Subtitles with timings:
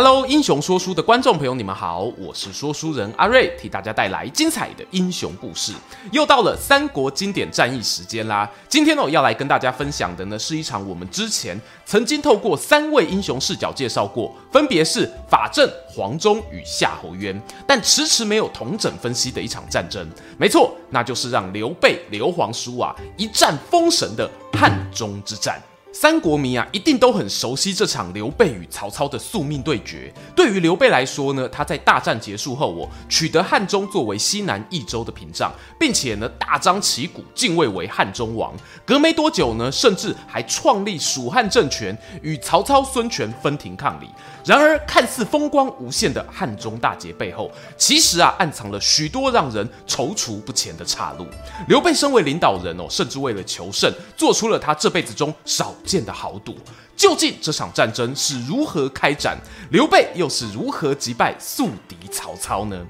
[0.00, 5.72] Hello，英雄说书的观众朋友，你们好，我是说书人阿瑞，替大家带来精彩的英雄故事。
[6.12, 8.48] 又到了三国经典战役时间啦！
[8.68, 20.08] 今天呢，要来跟大家分享的呢，是一场我们之前曾经透过三位英雄视角介绍过，分别是法正、黄忠与夏侯渊，但迟迟没有统整分析的一场战争。
[20.38, 25.60] 没错，那就是让刘备、刘皇叔啊一战封神的汉中之战。
[25.90, 30.12] 三国迷啊，一定都很熟悉这场刘备与曹操的宿命对决。
[30.36, 38.54] 对于刘备来说呢，他在大战结束后，我取得汉中作为西南益州的屏障，并且呢，大张旗鼓，进位为汉中王。
[38.84, 44.08] 隔没多久呢，甚至还创立蜀汉政权，与曹操、孙权分庭抗礼。
[44.48, 51.26] 然而，看似风光无限的汉中大捷背后，其实啊，暗藏了许多让人踌躇不前的岔路。
[51.66, 56.56] 刘备身为领导人哦，甚至为了求胜，做出了他这辈子中少见的豪赌，
[56.96, 59.36] 究竟这场战争是如何开展？
[59.70, 62.86] 刘备又是如何击败宿敌曹操呢？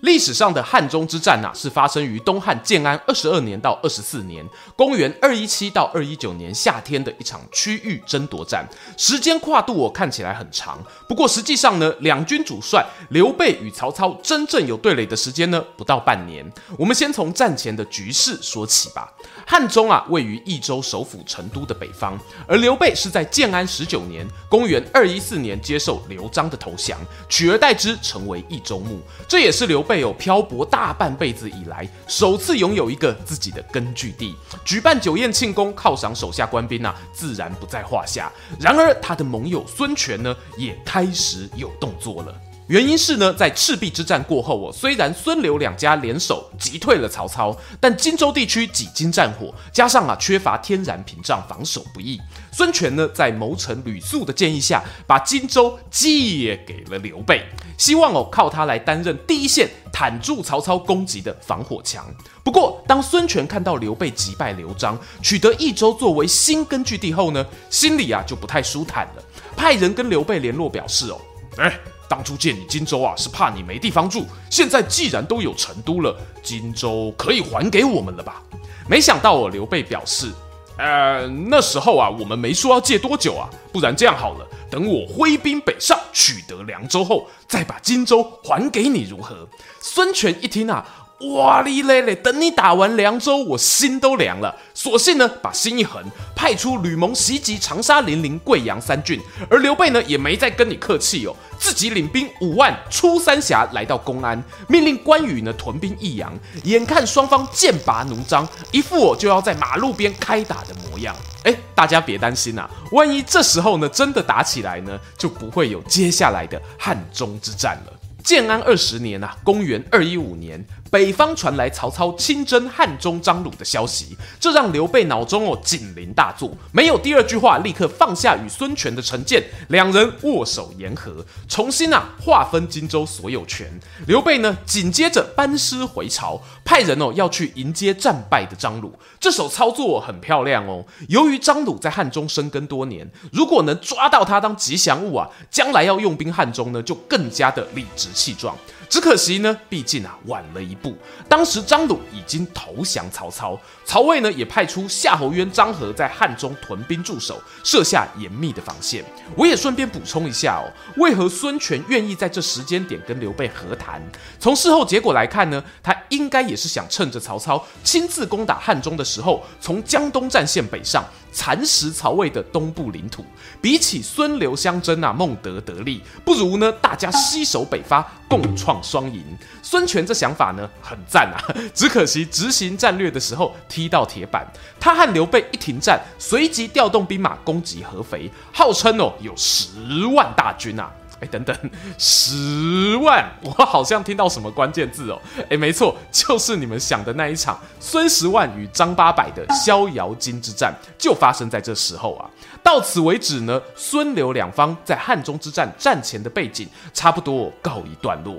[0.00, 4.46] 历史上的汉中之战呐、啊，是发生于东汉建安二十二年到二十四年，
[4.76, 8.64] 公元二一七到二一九年夏天的一场区域争夺战，
[8.96, 16.48] 时间跨度我看起来很长，不过实际上呢，两军主帅刘备与曹操真正有对垒的时间呢，不到半年。
[16.78, 19.12] 我们先从战前的局势说起吧。
[19.44, 26.96] 汉中啊，位于益州首府成都的北方，而刘备是在建安十九年，公元二一四年接受刘璋的投降，
[27.28, 29.87] 取而代之成为益州牧，这也是刘。
[29.88, 38.30] 备有漂泊大半辈子以来，首次拥有一个自己的根据地，举办酒宴庆功，犒赏手下官兵啊，自然不在话下。
[38.60, 42.34] 然而，他的盟友孙权呢，也开始有动作了。
[42.68, 52.20] 原因是呢，在赤壁之战过后，哦，虽然孙刘两家联手击退了曹操，但荆州地区几经战火，加上啊缺乏天然屏障，防守不易。
[52.52, 57.42] 孙权呢，在谋臣吕肃的建议下，把荆州借给了刘备，
[57.78, 62.04] 希望哦靠他来担任第一线，坦住曹操攻击的防火墙。
[62.44, 69.22] 不过，当孙权看到刘备击败刘璋，取得益州作为新根据地后呢，心里啊就不太舒坦了，
[69.56, 71.18] 派人跟刘备联络，表示哦，
[71.56, 71.72] 哎。
[72.08, 74.26] 当初借你荆州啊，是怕你没地方住。
[74.50, 78.42] 现在既然都有成都了，荆州可以还给我们了吧？
[78.88, 80.32] 没想到哦，刘备表示，
[80.78, 89.46] 呃，那时候啊，我们没说要借多久啊，不然这样好了，等我挥兵北上，取得凉州后，再把荆州还给你，如何？
[89.80, 91.04] 孙权一听啊。
[91.34, 92.14] 哇哩嘞嘞！
[92.14, 94.54] 等你打完凉州，我心都凉了。
[94.72, 96.00] 索性呢，把心一横，
[96.36, 99.20] 派出吕蒙袭击长沙、零陵、贵阳三郡。
[99.50, 101.34] 而刘备呢，也没再跟你客气哦，
[101.68, 106.32] 自己领兵五万出三峡，来到公安，命令关羽呢屯兵益阳。
[106.64, 111.14] 眼看双方剑拔弩张，一副我就要在马路边开打的模样。
[111.44, 117.92] 哎，大家别担心啊，万一这时候呢真的打起来呢，就不会有接下来的汉中之战了。
[118.24, 120.64] 建安二十年啊，公元二一五年。
[120.90, 133.68] 北方传来曹操亲征汉中张鲁的消息，这让刘备脑中哦警铃大作，没有第二句话，立刻放下与孙权的成见，两人握手言和，重新啊划分荆州所有权。
[134.06, 138.92] 刘备呢紧接着班师回朝，派人哦要去迎接战败的张鲁。
[139.20, 140.84] 这手操作很漂亮哦。
[141.08, 148.56] 由于张鲁在汉中生根多年，如果能抓到他当吉祥物啊，将来要用兵汉中呢就更加的理直气壮。
[148.88, 150.96] 只可惜呢，毕竟啊晚了一步。
[151.28, 159.04] 当时张鲁已经投降曹操，曹魏呢也派出夏侯渊、张郃在汉中屯兵驻守，设下严密的防线。
[159.36, 160.64] 我也顺便补充一下哦，
[160.96, 164.00] 为何孙权愿意在这时间点跟刘备和谈？
[164.40, 171.04] 从事后结果来看呢，他应该也是想趁着曹操亲自攻打汉中的时候，从江东战线北上。
[171.32, 173.24] 蚕食曹魏的东部领土，
[173.60, 179.22] 比起孙刘相争啊，孟德得利，不如呢大家携手北伐，共创双赢。
[179.62, 181.36] 孙权这想法呢很赞啊，
[181.74, 184.46] 只可惜执行战略的时候踢到铁板。
[184.80, 190.90] 他和刘备一停战，随即调动兵马攻击合肥，号称哦有十万大军啊。
[191.20, 191.56] 哎，等等，
[191.98, 193.24] 十万！
[193.42, 195.20] 我好像听到什么关键字哦。
[195.50, 202.30] 哎，没错，就是你们想的那一场孙十万与张八百的逍遥津之战，就发生在这时候啊。
[202.62, 208.36] 到此为止呢，孙刘两方在汉中之战战前的背景差不多告一段落。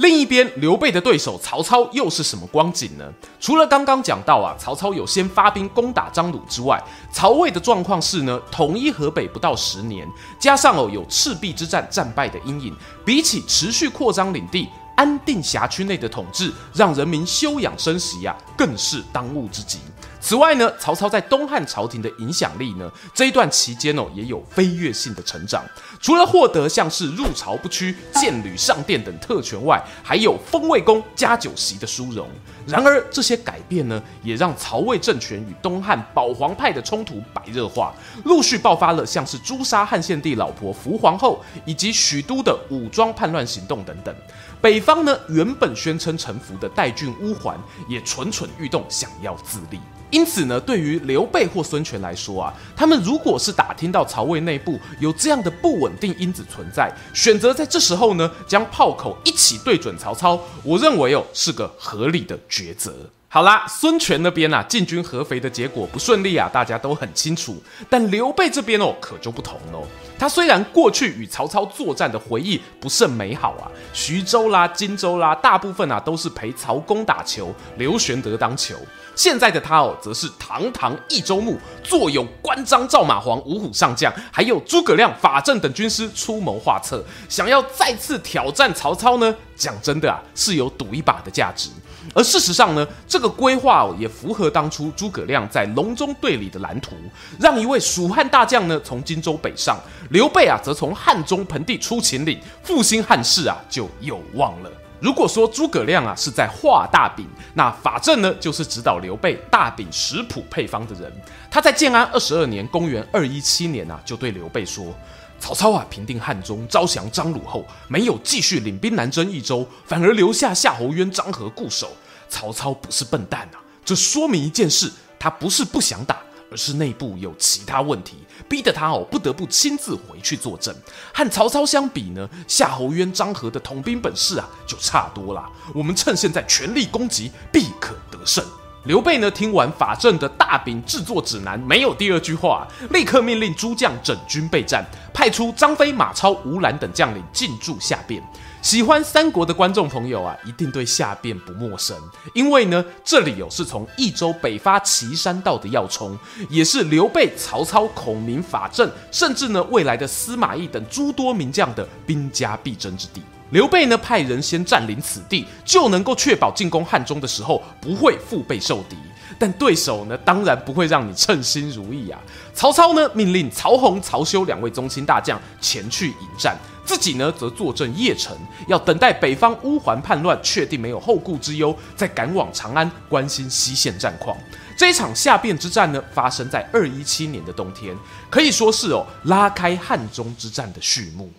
[0.00, 3.04] 另一边，刘备的对手曹操又是什么光景呢？
[3.38, 6.82] 除了刚刚讲到啊，曹操有先发兵攻打张鲁之外，
[7.12, 10.08] 曹魏的状况是呢，统一河北不到十年，
[10.38, 12.74] 加上哦有赤壁之战战败的阴影，
[13.04, 14.66] 比起持续扩张领地、
[14.96, 19.80] 安定辖区内的统治，让人民休养生息呀、啊，更是当务之急。
[20.22, 25.64] 此外呢，曹操在东汉朝廷的影响力呢，这一段期间哦，也有飞跃性的成长。
[26.00, 32.26] 除了获得像是入朝不屈、剑履上殿等特权外，还有封魏公、加酒席的殊荣。
[32.66, 37.92] 然而，这些改变呢，也让曹魏政权与东汉保皇派的冲突白热化，
[38.24, 44.14] 陆续爆发了像是诛杀汉献帝老婆伏皇后，以及许都的武装叛乱行动等等。
[44.58, 47.58] 北方呢，原本宣称臣服的代郡乌桓，
[47.88, 49.78] 也蠢蠢欲动，想要自立。
[50.10, 62.92] 因此呢，对于刘备或孙权来说啊，他们如果是打听到曹魏内部有这样的不稳定因子存在，选择在这时候呢，将炮口一起对准曹操，我认为哦，是个合理的抉择。
[63.32, 67.62] 好啦，孙权那边啊，进军合肥的结果不顺利啊，大家都很清楚。
[67.88, 69.86] 但刘备这边哦，可就不同喽。
[70.18, 78.74] 他虽然过去与曹操作战的回忆不甚美好啊，徐州啦、荆州啦，大部分啊都是陪曹公打球，刘玄德当球。
[79.14, 89.32] 现在的他哦，则是堂堂益州牧，坐拥关张赵马黄五虎上将，还有诸葛亮、法正等军师出谋划策，想要再次挑战曹操呢？
[89.54, 91.70] 讲真的啊，是有赌一把的价值。
[92.14, 96.94] 而事实上呢，这个规划哦，也符合当初诸葛亮在隆中对里的蓝图，
[97.38, 99.78] 让一位蜀汉大将呢从荆州北上，
[100.10, 104.70] 刘备啊则从汉中盆地出秦岭，复兴汉室啊就有望了。
[105.00, 111.10] 如果说诸葛亮啊是在画大饼，那法正呢就是指导刘备大饼食谱配方的人。
[111.50, 114.94] 他在建安二十二年（公元二一七年）啊，就对刘备说。
[115.40, 121.90] 曹操啊，平定汉中，招降张鲁后，没有继续领兵南征益州，反而留下夏侯渊、张合固守。
[122.28, 126.18] 曹操不是笨蛋啊，这说明一件事：他不是不想打，
[126.50, 130.72] 而是内部有其他问题，逼得他哦不得不亲自回去坐镇。
[131.12, 135.44] 和曹操相比呢，夏侯渊、张合的统兵本事啊就差多了。
[135.74, 138.44] 我们趁现在全力攻击，必可得胜。
[138.84, 144.82] 刘备呢，听完法正的大饼制作指南，没有第二句话，立刻命令诸将整军备战，
[145.12, 148.22] 派出张飞、马超、吴兰等将领进驻下汴。
[148.62, 151.94] 喜欢三国的观众朋友啊，一定对下汴不陌生，
[152.32, 156.18] 因为呢，这里有是从益州北发岐山道的要冲，
[156.48, 163.22] 也是刘备、曹操、孔明、法正，甚至呢未来的司马懿等诸多名将的兵家必争之地。
[163.50, 168.96] 刘备呢，派人先占领此地，就能够确保进攻汉中的时候不会腹背受敌。
[169.38, 172.20] 但对手呢，当然不会让你称心如意啊。
[172.52, 178.36] 曹操呢，命令曹洪、曹休两位宗亲大将前去迎战，自己呢则坐镇邺城，
[178.66, 184.36] 要等待北方乌桓叛乱确定没有后顾之忧，再赶往长安关心西线战况。
[184.76, 187.96] 这一场下汴之战呢，发生在二一七年的冬天，
[188.28, 191.30] 可以说是哦拉开汉中之战的序幕。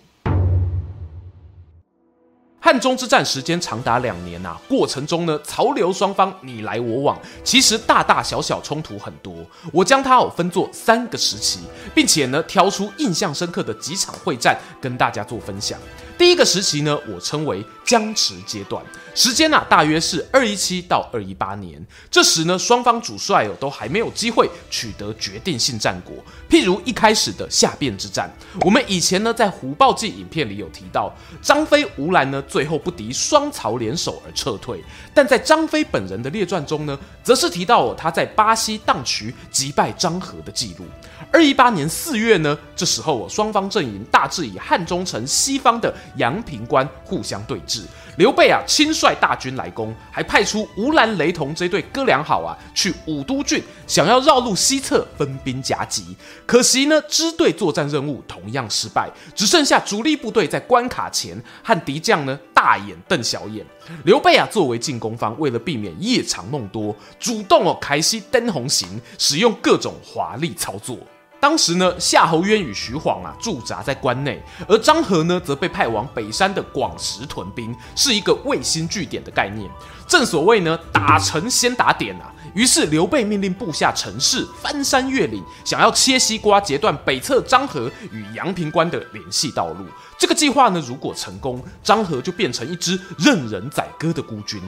[2.64, 9.34] 汉中之战时间长达两年啊，过程中呢，曹刘双方你来我往，其实大大小小冲突很多。
[9.72, 11.58] 我将它哦分作三个时期，
[11.92, 15.76] 并且呢挑出印象深刻的几场会战跟大家做分享。
[16.22, 18.80] 第一个时期呢，我称为僵持阶段，
[19.12, 21.84] 时间啊大约是二一七到二一八年。
[22.12, 26.14] 这时呢，双方主帅哦都还没有机会取得决定性战果。
[26.48, 31.12] 譬如一开始的下汴之战，我们以前呢在虎豹记影片里有提到，
[31.42, 34.80] 张飞、吴兰呢最后不敌双曹联手而撤退。
[35.12, 40.84] 但在张飞本人的列传中呢，则是提到哦他在巴西荡渠击败张合的记录。
[41.32, 47.82] 二一八年四月呢，这时候哦双方阵营大致以汉中城西方的阳平关互相对峙，
[48.16, 56.16] 刘备啊亲率大军来攻，还派出吴兰、雷同这对哥俩好啊去武都郡，想要绕路西侧分兵夹击。
[56.46, 63.64] 可惜呢，支队作战任务同样失败，只剩下主力部队在关卡前和敌将呢大眼瞪小眼。
[64.04, 70.98] 刘备啊作为进攻方，为了避免夜长梦多，主动哦开西登红行，使用各种华丽操作。
[71.42, 79.68] 当时呢，夏侯渊与徐晃啊驻扎在关内，而张合呢则被派往北山的广石屯兵，是一个卫星据点的概念。
[80.06, 82.32] 正所谓呢，打城先打点啊。
[82.54, 89.84] 于是刘备命令部下陈氏翻山越岭，想要切西瓜，截断北侧张合与阳平关的联系道路。
[90.16, 94.62] 这个计划呢，如果成功，张合就变成一支任人宰割的孤军。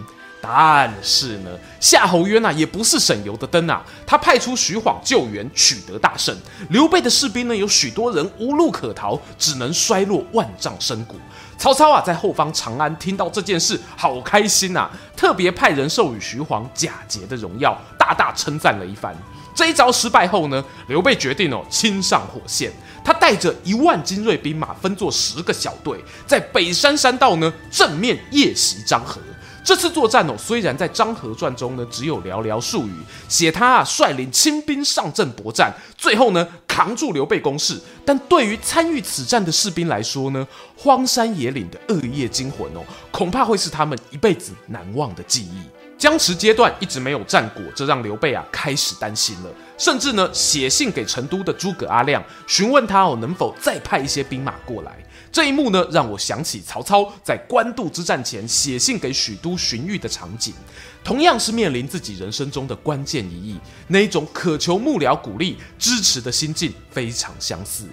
[0.47, 6.37] 但是呢，夏侯渊呐也不是省油的灯啊，他派出徐晃救援，取得大胜。
[6.69, 11.17] 刘备的士兵呢有许多人无路可逃，只能衰落万丈深谷。
[11.57, 19.17] 曹操啊在后方长安听到这件事，好开心呐，特别派人授予徐晃甲节的荣耀，大大称赞了一番。
[19.55, 22.71] 这一招失败后呢，刘备决定哦亲上火线，
[23.03, 29.19] 他带着一万精锐兵马，分作十个小队，在北山山道呢正面夜袭张合。
[29.65, 32.93] 这次作战哦，虽然在《张合传》中呢只有寥寥数语，
[33.31, 45.63] 写他啊率领清兵上阵搏战，最后呢扛住刘备攻势，但对于参与此战的士兵来说呢，荒山野岭的恶夜惊魂哦，恐怕会是他们一辈子难忘的记忆。
[45.97, 54.97] 僵持阶段一直没有战果，这让刘备啊开始担心了，甚至呢写信给成都的诸葛阿亮，询问他哦能否再派一些兵马过来。
[55.33, 60.55] 这一幕呢，让我想起曹操在官渡之战前写信给许都荀彧的场景，
[61.03, 63.59] 同样是面临自己人生中的关键一役，
[63.89, 67.85] 那一种渴求幕僚鼓励支持的心境非常相似。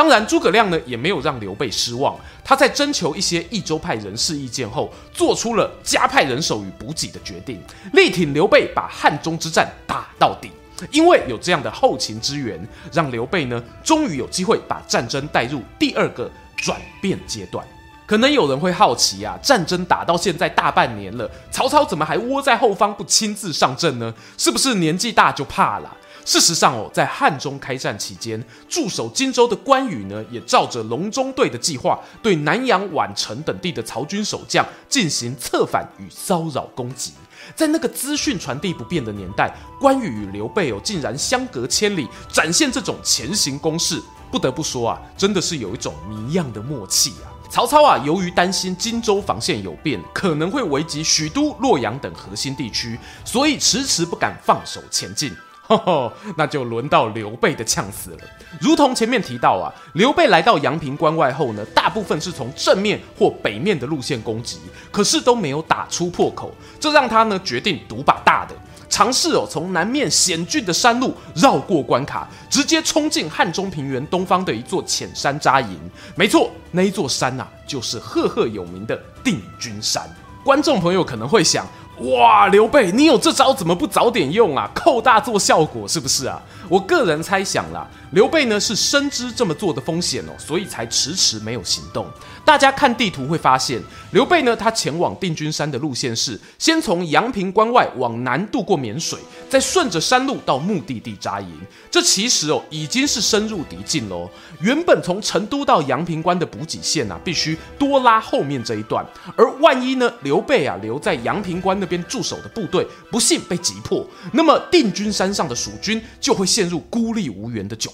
[0.00, 10.50] 当然，诸葛亮呢也没有让刘备失望，他在征求一些益州派人士意见后，做出了加派人手与补给的决定，力挺刘备把汉中之战打到底。
[10.90, 12.58] 因为有这样的后勤支援，
[12.90, 16.30] 让刘备呢终于有机会把战争带入第二个。
[16.56, 17.66] 转变阶段，
[18.06, 24.12] 可能有人会好奇啊，战争打到现在大半年了，曹操怎么还窝在后方不亲自上阵呢？
[24.36, 25.96] 是不是年纪大就怕了？
[26.30, 37.12] 事实上哦，在汉中开战期间，驻守荆州的关羽呢，也照着隆中对的计划，对南阳、宛城等地的曹军守将进行策反与骚扰攻击。
[37.56, 44.00] 在那个资讯传递不便的年代，关羽与刘备哦，竟然相隔千里，展现这种前行攻势。
[44.30, 47.26] 不得不说啊，真的是有一种谜样的默契啊！
[47.50, 55.32] 曹操啊，由于担心荆州防线有变，可能会危及许都、洛阳等核心地区，所以迟迟不敢放手前进。
[55.76, 58.18] 呵呵，那就轮到刘备的呛死了。
[58.60, 64.58] 如同前面提到啊，刘备来到阳平关外后呢，大部分是从正面或北面的路线攻击，
[64.90, 68.54] 可是都没有打出破口，这让他呢决定赌把大的。
[68.88, 75.78] 尝试哦，从南面险峻的山路绕过关卡，直接冲进汉中平原东方的一座浅山扎营。
[76.16, 80.02] 没错，那一座山呐、啊，就是赫赫有名的定军山。
[80.42, 81.64] 观众朋友可能会想，
[82.00, 84.70] 哇，刘备，你有这招，怎么不早点用啊？
[84.74, 86.40] 扣大做效果是不是啊？
[86.68, 87.86] 我个人猜想啦。
[88.12, 92.06] 刘备呢是深知这么做的风险哦，所以才迟迟没有行动。
[92.44, 99.16] 大家看地图会发现，刘备呢他前往定军山的路线是先从阳平关外往南渡过沔水，
[99.48, 101.48] 再顺着山路到目的地扎营。
[101.88, 104.28] 这其实哦已经是深入敌境喽。
[104.60, 109.06] 原本从成都到阳平关的补给线啊，必须多拉后面这一段。
[109.36, 117.88] 而万一呢刘备啊留在阳平关那边驻守的部队不幸被击破，那么定军山上的蜀军就会陷入孤立无援的窘。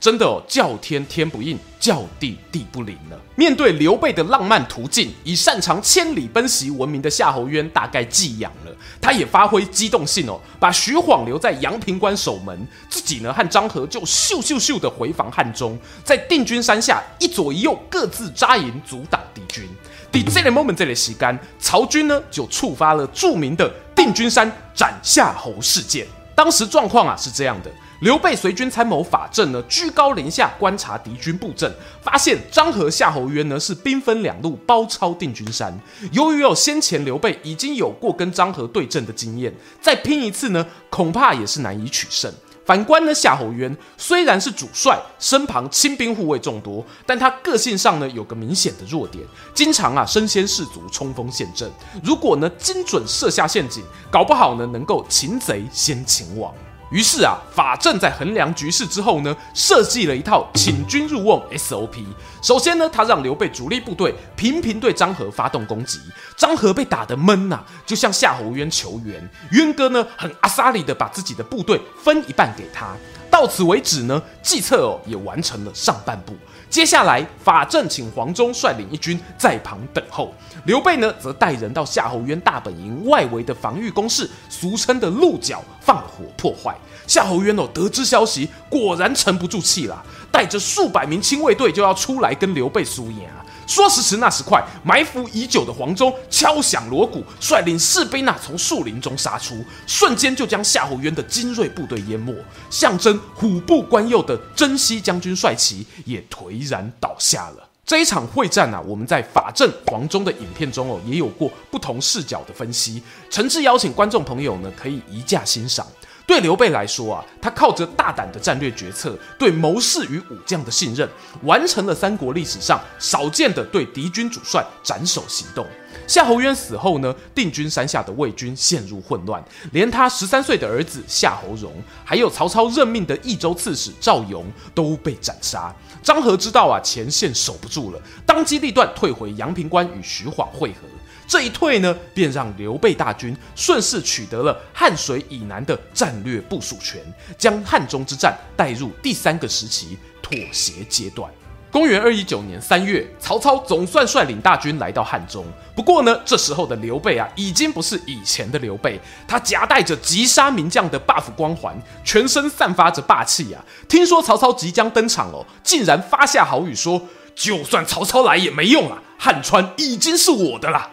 [0.00, 3.20] 真的哦，叫天天不应，叫地地不灵了。
[3.36, 8.72] 面对刘备的浪漫途径，以擅长千里奔袭闻名的夏侯渊大概寄养了。
[9.00, 19.68] 他也发挥机动性哦，把徐晃留在阳平关守门，自己呢和张合就咻咻咻的回防汉中，在定军山下一左一右各自扎营，阻挡敌军。
[20.10, 26.06] 第这个 moment 这里时间，曹军呢就触发了著名的定军山斩夏侯事件。
[26.34, 27.70] 当时状况啊是这样的。
[28.02, 35.72] 刘备随军参谋法正呢，居高临下观察敌军布阵，发现张合、夏侯渊呢是兵分两路包抄定军山。
[36.10, 42.28] 由于有先前刘备已经有过跟张合对阵的经验，再拼一次呢，恐怕也是难以取胜。
[42.66, 51.70] 反观呢，夏侯渊虽然是主帅，身旁亲兵护卫众多，但他个性上呢有个明显的弱点，经常啊身先士卒，冲锋陷阵。
[52.02, 56.52] 如果呢精准设下陷阱，搞不好呢能够擒贼先擒王。
[56.92, 62.04] 于是啊，法正在衡量局势之后呢，设计了一套请君入瓮 SOP。
[62.42, 65.98] 首先呢，他让刘备主力部队频频对张合发动攻击，
[66.36, 69.26] 张合被打得闷呐、就向夏侯渊求援。
[69.52, 72.94] 渊哥呢，很阿萨里的把自己的部队分一半给他。
[73.30, 76.36] 到此为止呢，计策哦也完成了上半部。
[76.72, 80.32] 接下来，法正请黄忠率领一军在旁等候，
[80.64, 86.74] 刘备呢则带人到夏侯渊大本营外围的防御工事，俗称的鹿角，放火破坏。
[87.06, 93.41] 夏侯渊哦得知消息，果然沉不住气了，带着数百名亲卫队就要出来跟刘备输赢啊。
[93.66, 102.34] 说时迟，那时快，埋伏已久的黄忠敲响锣鼓，率领士兵呐从树林中杀出，瞬间就将夏侯渊的精锐部队淹没。
[102.70, 107.68] 象征虎步关右的征西将军帅旗也颓然倒下了。
[107.84, 115.86] 这一场会战啊，我们在法正黄忠的影片中哦，也有过不同视角的分析，诚挚邀请观众朋友呢，可以移驾欣赏。
[116.26, 121.08] 对刘备来说啊，他靠着大胆的战略决策，对谋士与武将的信任，
[121.42, 125.66] 完成了三国历史上少见的对敌军主帅斩首行动。
[126.06, 131.72] 夏侯渊死后呢，定军山下的魏军陷入混乱，连他十三岁的儿子夏侯荣，
[132.04, 135.74] 还有曹操任命的益州刺史赵顒都被斩杀。
[136.02, 140.88] 张合知道啊，前线守不住了，当机立断退回阳平关与徐晃会合。
[141.32, 147.00] 这一退呢，便让刘备大军顺势取得了汉水以南的战略部署权，
[147.38, 151.32] 将汉中之战带入第三个时期妥协阶段。
[151.70, 155.42] 公元二一九年三月，曹操总算率领大军来到汉中。
[155.74, 161.74] 不过呢，这时候的刘备啊，已经不是以前的刘备，他夹带着击杀名将的 buff 光环，
[162.04, 163.64] 全身散发着霸气啊！
[163.88, 167.00] 听说曹操即将登场哦，竟然发下豪语说
[167.34, 170.90] ：“就算曹操来也没用啊，汉川已经是我的啦。”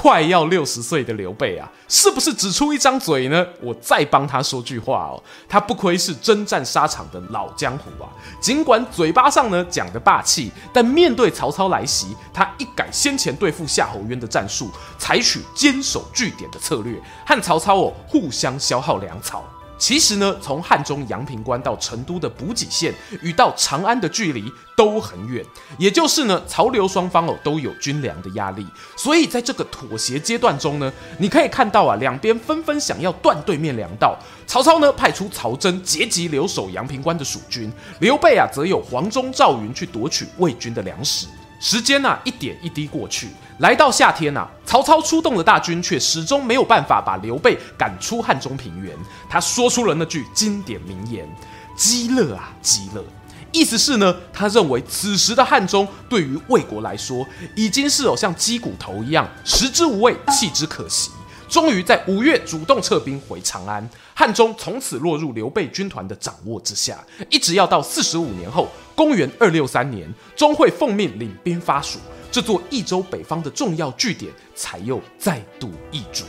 [0.00, 3.44] 快要六十岁的刘备啊，是不是只出一张嘴呢？
[3.60, 8.06] 我再帮他说句话哦，他不愧是征战沙场的老江湖啊。
[8.40, 16.94] 尽管嘴巴上呢讲的霸气，但面对曹操来袭，他一改先前对付夏侯渊的战术，采取坚守据点的策略，
[17.26, 19.44] 和曹操哦互相消耗粮草。
[19.78, 22.92] 其实呢，从汉中阳平关到成都的补给线，
[23.22, 25.44] 与到长安的距离都很远，
[25.78, 28.66] 也就是呢，曹刘双方哦都有军粮的压力，
[28.96, 34.18] 所以在这个妥协阶段中呢，你可以看到啊，两边纷纷想要断对面粮道。
[34.46, 41.26] 曹操呢派出曹真截击留守阳平关的蜀军，刘备啊则有黄忠、赵云去夺取魏军的粮食。
[41.60, 48.96] 时间呐、一点一滴过去，来到夏天呐、曹操出动的大军却始终没有办法把刘备赶出汉中平原。
[49.28, 51.28] 他说出了那句经典名言
[51.76, 53.04] ：“饥饿啊，饥饿！”
[53.50, 61.10] 意思是呢，他认为此时的汉中对于魏国来说，已经是有像鸡骨头一样，食之无味，弃之可惜。
[61.48, 72.00] 终于在五月主动撤兵回长安，汉中从此落入刘备军团的掌握之下，一直要到四十五年后，公元二六三年，钟会奉命领兵伐蜀，
[72.32, 76.24] 这座益州北方的重要据点才又再度易主。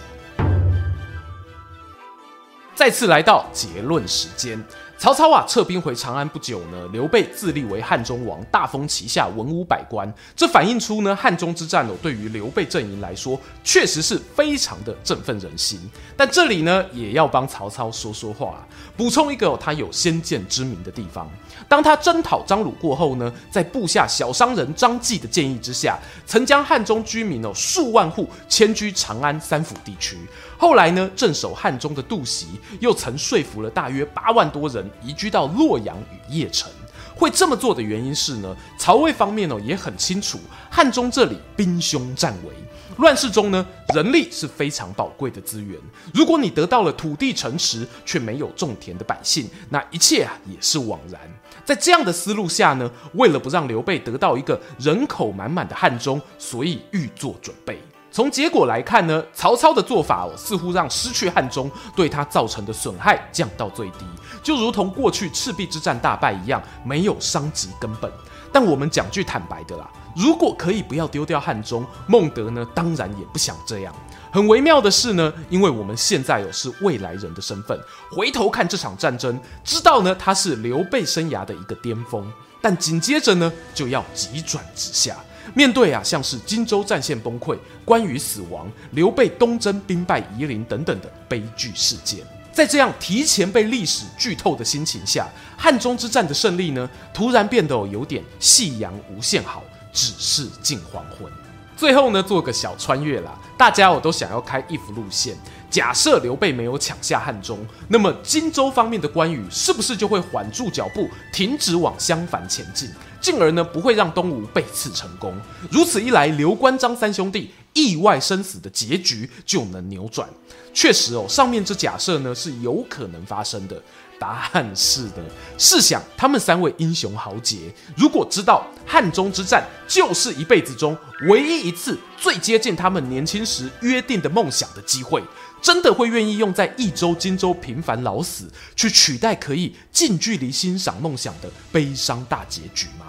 [2.76, 4.64] 再次来到结论时间。
[5.00, 10.14] 曹操啊，撤兵回长安不久呢，刘备自立为汉中王，大封旗下文武百官。
[10.36, 15.80] 这反映出呢，汉中之战哦，对于刘备阵营来说，确实是非常的振奋人心。
[16.18, 21.32] 但这里呢，也要帮曹操说说话，补充一个他有先见之明的地方。
[21.70, 30.18] 当他征讨张鲁过后呢，在部下小商人张继的建议之下，曾将汉中居民哦数万户迁居长安三府地区。
[30.60, 35.98] 后来呢，镇守汉中的杜袭又曾说服了大约八万多人移居到洛阳
[36.30, 36.70] 与邺城。
[37.16, 40.38] 会这么做的原因是呢，曹魏方面哦也很清楚，
[40.70, 42.54] 汉中这里兵凶战危。
[42.98, 45.80] 乱世中呢，人力是非常宝贵的资源。
[46.14, 51.22] 如果你得到了土地城池，却没有种田的百姓，那一切啊也是枉然。
[51.64, 57.80] 在这样的思路下呢，为了不让刘备得到一个人口满满的汉中，所以预做准备。
[58.12, 64.06] 从结果来看呢，曹操的做法哦，似乎让失去汉中对他造成的损害降到最低，
[64.42, 68.12] 就如同过去赤壁之战大败一样，没有伤及根本。
[68.52, 73.94] 但我们讲句坦白的啦，如果可以不要丢掉汉中，孟德呢，当然也不想这样。
[74.32, 77.80] 很微妙的是呢，因为我们现在有是未来人的身份，
[78.12, 85.16] 回头看这场战争，知道呢它是刘备生涯的一个巅峰，但紧接着呢就要急转直下，
[85.54, 92.20] 面对啊像是荆州战线崩溃、关羽死亡、刘备东征兵败夷陵等等的悲剧事件。
[92.52, 101.32] 在这样提前被历史剧透的心情下，汉中之战的胜利呢，突然变得有点夕阳无限好，只是近黄昏。
[101.78, 105.38] 最后呢，做个小穿越啦，大家我都想要开 if 路线。
[105.70, 112.90] 假设刘备没有抢下汉中，那么荆州方面的关羽是不是就会缓住脚步，停止往襄樊前进，
[113.22, 115.34] 进而呢不会让东吴被刺成功？
[115.72, 120.28] 如此一来，刘关张三兄弟意外生死的结局就能扭转。
[120.74, 123.82] 确实哦，上面这假设呢是有可能发生的。
[124.20, 125.24] 答案是的，
[125.58, 130.98] 试想他们三位英雄豪杰，如果知道汉中之战就是一辈子中
[131.30, 135.24] 唯一一次最接近他们年轻时约定的梦想的机会，
[135.62, 143.06] 真的会愿意用在益州、荆州平凡老死，去取代可以近距离欣赏梦想的悲伤大结局吗？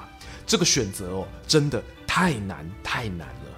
[0.47, 3.50] 这个选择哦，真的太难太难了。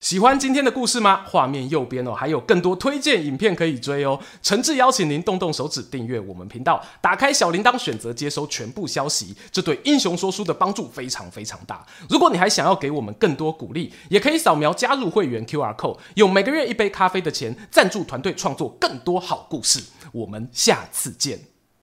[0.00, 1.24] 喜欢今天的故事吗？
[1.28, 4.18] 画面右边哦，还有更多推荐影片可以追哦。
[4.42, 11.86] 诚挚邀请您动动手指订阅我们频道，打开小铃铛，选择接收全部消息，这对英雄说书的帮助非常非常大。
[12.08, 19.80] 如果你还想要给我们更多鼓励，也可以扫描加入会员 QR code，用每个月一杯咖啡的钱赞助团队创作更多好故事。
[20.12, 21.38] 我们下次见。